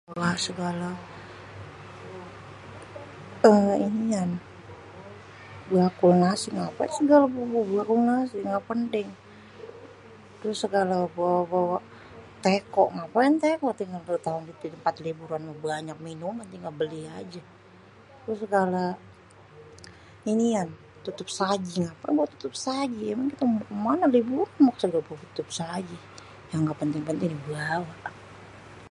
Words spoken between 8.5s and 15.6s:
penting, terus segale bawa-bawa teko, ngapain teko padahal